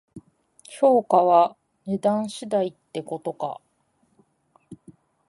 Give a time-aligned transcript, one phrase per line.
[0.67, 1.55] 評価は
[1.85, 3.61] 値段次第ってことか